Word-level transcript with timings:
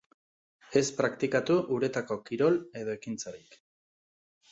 Ez 0.79 0.85
praktikatu 1.01 1.57
uretako 1.75 2.17
kirol 2.31 2.57
edo 2.81 2.95
ekintzarik. 2.95 3.59